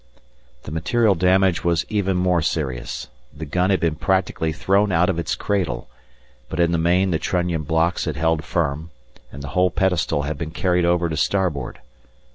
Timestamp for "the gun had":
3.31-3.79